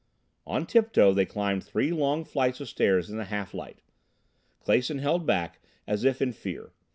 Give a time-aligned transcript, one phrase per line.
[0.47, 3.83] On tiptoe they climbed three long flights of stairs in the half light.
[4.65, 6.73] Clason held back as if in fear.